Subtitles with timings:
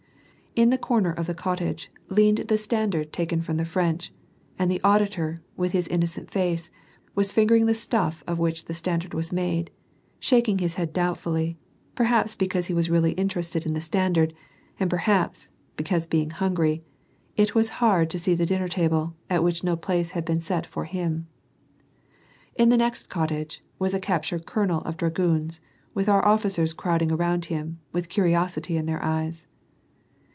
[0.53, 4.11] In the corner of the cottage, leaned the standard taken from the French,
[4.59, 6.69] and the auditor, with his innocent face,
[7.15, 9.71] was finger ing the stuff of which the standard was made,
[10.19, 11.57] shaking his head doubtfully,
[11.95, 14.33] perhai)S because he was really interested in the standard,
[14.77, 16.81] and possibly, because being hungry,
[17.37, 20.65] it was haini to see the dinner table, at which no place had been set
[20.65, 21.27] for him.
[22.55, 25.61] In the next cottage, was a captured colonel of dragoons,
[25.93, 29.47] with our officers crowding around him, with curiosity iu their eyes.